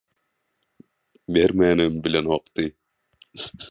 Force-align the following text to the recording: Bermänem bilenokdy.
Bermänem 1.37 2.03
bilenokdy. 2.03 2.71